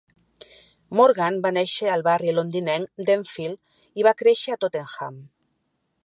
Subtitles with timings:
[0.99, 5.21] Morgan va néixer al barri londinenc d'Enfield i va créixer a Tottenham.